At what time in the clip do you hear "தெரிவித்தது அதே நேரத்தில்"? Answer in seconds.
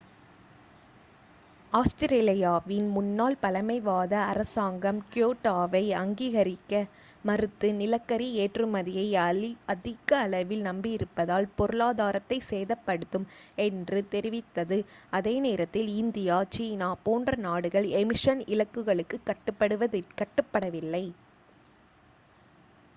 14.11-15.91